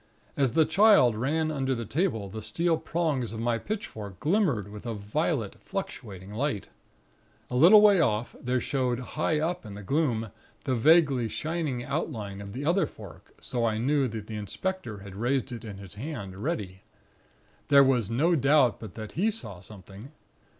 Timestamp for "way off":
7.81-8.35